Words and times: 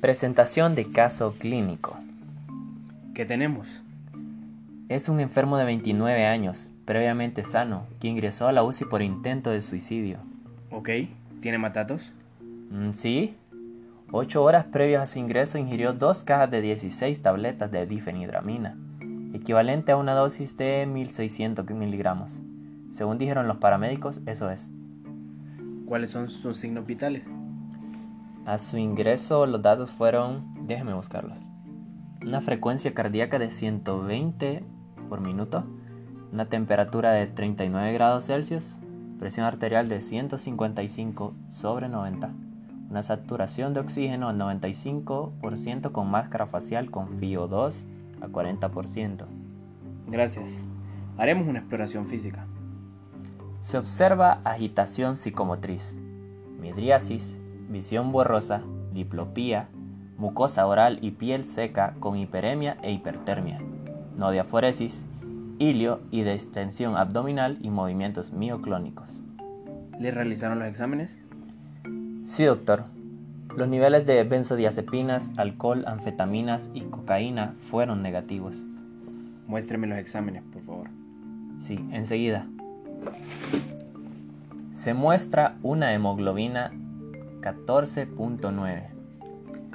Presentación 0.00 0.74
de 0.74 0.90
caso 0.90 1.34
clínico. 1.38 1.94
¿Qué 3.12 3.26
tenemos? 3.26 3.68
Es 4.88 5.10
un 5.10 5.20
enfermo 5.20 5.58
de 5.58 5.66
29 5.66 6.24
años, 6.24 6.70
previamente 6.86 7.42
sano, 7.42 7.86
que 8.00 8.08
ingresó 8.08 8.48
a 8.48 8.52
la 8.52 8.62
UCI 8.62 8.86
por 8.86 9.02
intento 9.02 9.50
de 9.50 9.60
suicidio. 9.60 10.16
Ok, 10.70 10.88
¿tiene 11.42 11.58
matatos? 11.58 12.12
Mm, 12.70 12.92
sí. 12.92 13.36
Ocho 14.10 14.42
horas 14.42 14.64
previas 14.64 15.02
a 15.02 15.12
su 15.12 15.18
ingreso 15.18 15.58
ingirió 15.58 15.92
dos 15.92 16.24
cajas 16.24 16.50
de 16.50 16.62
16 16.62 17.20
tabletas 17.20 17.70
de 17.70 17.84
difenidramina, 17.84 18.78
equivalente 19.34 19.92
a 19.92 19.98
una 19.98 20.14
dosis 20.14 20.56
de 20.56 20.86
1600 20.86 21.68
miligramos. 21.72 22.40
Según 22.90 23.18
dijeron 23.18 23.48
los 23.48 23.58
paramédicos, 23.58 24.20
eso 24.26 24.50
es. 24.50 24.72
¿Cuáles 25.86 26.10
son 26.10 26.28
sus 26.28 26.58
signos 26.58 26.86
vitales? 26.86 27.24
A 28.46 28.58
su 28.58 28.78
ingreso 28.78 29.46
los 29.46 29.62
datos 29.62 29.90
fueron, 29.90 30.66
déjeme 30.66 30.94
buscarlos. 30.94 31.38
Una 32.24 32.40
frecuencia 32.40 32.94
cardíaca 32.94 33.38
de 33.38 33.50
120 33.50 34.64
por 35.08 35.20
minuto, 35.20 35.64
una 36.32 36.46
temperatura 36.46 37.12
de 37.12 37.26
39 37.26 37.92
grados 37.92 38.26
Celsius, 38.26 38.78
presión 39.18 39.46
arterial 39.46 39.88
de 39.88 40.00
155 40.00 41.34
sobre 41.48 41.88
90, 41.88 42.30
una 42.88 43.02
saturación 43.02 43.74
de 43.74 43.80
oxígeno 43.80 44.28
al 44.28 44.38
95% 44.38 45.92
con 45.92 46.10
máscara 46.10 46.46
facial 46.46 46.90
con 46.90 47.18
FIO2 47.18 47.86
a 48.20 48.28
40%. 48.28 49.26
Gracias. 50.08 50.64
Haremos 51.18 51.46
una 51.46 51.58
exploración 51.60 52.06
física. 52.06 52.46
Se 53.60 53.76
observa 53.76 54.40
agitación 54.44 55.16
psicomotriz, 55.16 55.94
midriasis, 56.60 57.36
visión 57.68 58.10
borrosa, 58.10 58.62
diplopía, 58.92 59.68
mucosa 60.16 60.66
oral 60.66 60.98
y 61.02 61.10
piel 61.10 61.44
seca 61.44 61.94
con 62.00 62.16
hiperemia 62.16 62.78
e 62.82 62.90
hipertermia, 62.90 63.60
nodiaforesis, 64.16 65.04
hilio 65.58 66.00
y 66.10 66.22
distensión 66.22 66.96
abdominal 66.96 67.58
y 67.60 67.68
movimientos 67.68 68.32
mioclónicos. 68.32 69.22
¿Le 69.98 70.10
realizaron 70.10 70.58
los 70.58 70.68
exámenes? 70.68 71.18
Sí, 72.24 72.44
doctor. 72.44 72.84
Los 73.56 73.68
niveles 73.68 74.06
de 74.06 74.22
benzodiazepinas, 74.24 75.32
alcohol, 75.36 75.84
anfetaminas 75.86 76.70
y 76.72 76.82
cocaína 76.82 77.56
fueron 77.60 78.00
negativos. 78.00 78.62
Muéstreme 79.46 79.86
los 79.86 79.98
exámenes, 79.98 80.44
por 80.50 80.62
favor. 80.62 80.88
Sí, 81.58 81.78
enseguida. 81.90 82.46
Se 84.72 84.94
muestra 84.94 85.56
una 85.62 85.92
hemoglobina 85.92 86.72
14.9. 87.40 88.88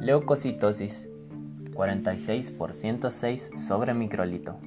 Leucocitosis 0.00 1.08
46 1.74 2.50
por 2.50 2.74
106 2.74 3.52
sobre 3.56 3.94
microlito. 3.94 4.58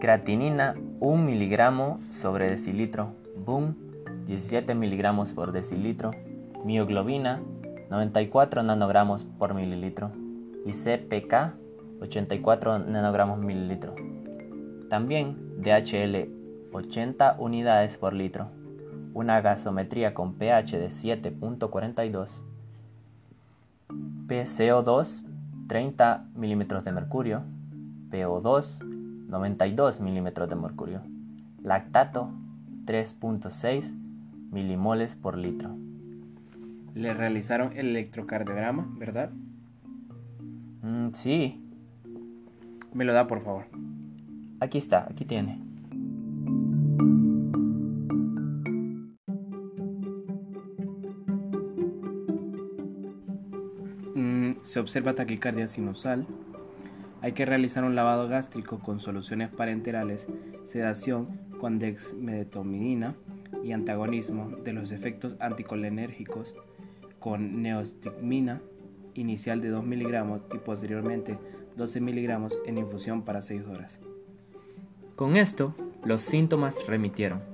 Creatinina 0.00 0.74
1 1.00 1.22
miligramo 1.22 2.00
sobre 2.10 2.50
decilitro. 2.50 3.14
Boom 3.36 3.76
17 4.26 4.74
miligramos 4.74 5.32
por 5.32 5.52
decilitro. 5.52 6.12
Mioglobina 6.64 7.40
94 7.90 8.62
nanogramos 8.62 9.24
por 9.24 9.54
mililitro. 9.54 10.12
Y 10.64 10.72
CPK 10.72 11.54
84 12.00 12.78
nanogramos 12.78 13.38
mililitro. 13.38 13.94
También 14.88 15.36
DHL 15.58 16.33
80 16.74 17.36
unidades 17.38 17.96
por 17.96 18.12
litro 18.12 18.50
una 19.14 19.40
gasometría 19.40 20.12
con 20.12 20.34
pH 20.34 20.78
de 20.78 20.88
7.42, 20.88 22.42
PCO2 24.26 25.24
30 25.68 26.26
milímetros 26.34 26.84
de 26.84 26.92
mercurio, 26.92 27.42
PO2 28.10 28.84
92 29.28 30.00
milímetros 30.00 30.48
de 30.48 30.56
mercurio, 30.56 31.00
lactato 31.62 32.30
3.6 32.86 33.94
milimoles 34.50 35.14
por 35.14 35.38
litro. 35.38 35.70
Le 36.94 37.14
realizaron 37.14 37.72
el 37.72 37.88
electrocardiograma, 37.88 38.86
¿verdad? 38.98 39.30
Mm, 40.82 41.10
sí. 41.12 41.60
Me 42.92 43.04
lo 43.04 43.12
da, 43.12 43.26
por 43.26 43.42
favor. 43.42 43.66
Aquí 44.60 44.78
está, 44.78 45.06
aquí 45.10 45.24
tiene. 45.24 45.73
Se 54.64 54.80
observa 54.80 55.14
taquicardia 55.14 55.68
sinusal, 55.68 56.26
hay 57.20 57.32
que 57.32 57.46
realizar 57.46 57.84
un 57.84 57.94
lavado 57.94 58.28
gástrico 58.28 58.80
con 58.80 58.98
soluciones 58.98 59.50
parenterales, 59.50 60.26
sedación 60.64 61.38
con 61.58 61.78
dexmedetomidina 61.78 63.14
y 63.62 63.72
antagonismo 63.72 64.50
de 64.64 64.72
los 64.72 64.90
efectos 64.90 65.36
anticolinérgicos 65.38 66.54
con 67.20 67.62
neostigmina 67.62 68.60
inicial 69.14 69.60
de 69.60 69.68
2 69.68 69.84
miligramos 69.84 70.42
y 70.52 70.58
posteriormente 70.58 71.38
12 71.76 72.00
miligramos 72.00 72.58
en 72.66 72.78
infusión 72.78 73.22
para 73.22 73.42
6 73.42 73.66
horas. 73.66 74.00
Con 75.14 75.36
esto, 75.36 75.74
los 76.04 76.22
síntomas 76.22 76.86
remitieron. 76.86 77.53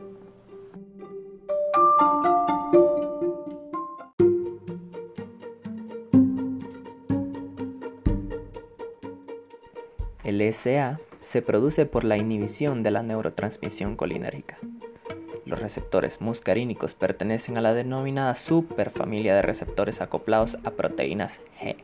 El 10.22 10.42
SA 10.53 11.00
se 11.16 11.41
produce 11.41 11.86
por 11.86 12.04
la 12.04 12.19
inhibición 12.19 12.82
de 12.82 12.91
la 12.91 13.03
neurotransmisión 13.03 13.97
colinérgica. 13.97 14.58
Los 15.47 15.60
receptores 15.60 16.20
muscarínicos 16.20 16.94
pertenecen 16.94 17.56
a 17.56 17.62
la 17.62 17.72
denominada 17.72 18.34
superfamilia 18.34 19.34
de 19.34 19.41
receptores 19.41 20.03
acoplados 20.03 20.59
a 20.62 20.72
proteínas 20.72 21.41
G. 21.60 21.76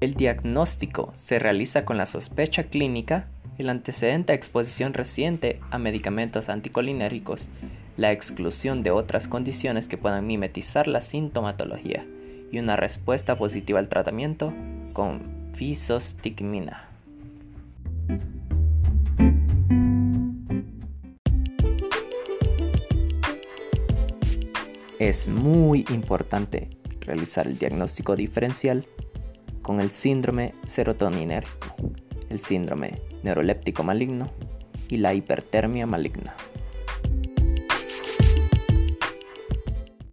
El 0.00 0.14
diagnóstico 0.14 1.12
se 1.14 1.38
realiza 1.38 1.84
con 1.84 1.98
la 1.98 2.06
sospecha 2.06 2.64
clínica, 2.64 3.28
el 3.58 3.68
antecedente 3.68 4.32
a 4.32 4.34
exposición 4.34 4.94
reciente 4.94 5.60
a 5.70 5.76
medicamentos 5.76 6.48
anticolinérgicos 6.48 7.50
la 7.96 8.12
exclusión 8.12 8.82
de 8.82 8.90
otras 8.90 9.28
condiciones 9.28 9.88
que 9.88 9.98
puedan 9.98 10.26
mimetizar 10.26 10.86
la 10.86 11.00
sintomatología 11.02 12.06
y 12.52 12.58
una 12.58 12.76
respuesta 12.76 13.36
positiva 13.36 13.78
al 13.78 13.88
tratamiento 13.88 14.52
con 14.92 15.52
fisostigmina. 15.54 16.88
Es 24.98 25.28
muy 25.28 25.86
importante 25.90 26.68
realizar 27.00 27.46
el 27.46 27.58
diagnóstico 27.58 28.16
diferencial 28.16 28.86
con 29.62 29.80
el 29.80 29.90
síndrome 29.90 30.54
serotoninérgico, 30.66 31.74
el 32.28 32.40
síndrome 32.40 33.00
neuroléptico 33.22 33.82
maligno 33.82 34.30
y 34.88 34.98
la 34.98 35.14
hipertermia 35.14 35.86
maligna. 35.86 36.34